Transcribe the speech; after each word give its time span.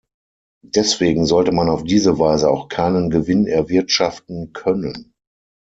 Deswegen 0.65 1.27
sollte 1.27 1.51
man 1.51 1.69
auf 1.69 1.83
diese 1.83 2.17
Weise 2.17 2.49
auch 2.49 2.69
keinen 2.69 3.11
Gewinn 3.11 3.45
erwirtschaften 3.45 4.51
können. 4.51 5.13